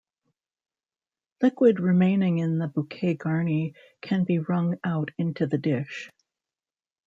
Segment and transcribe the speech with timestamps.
[1.43, 6.09] Liquid remaining in the bouquet garni can be wrung out into the dish.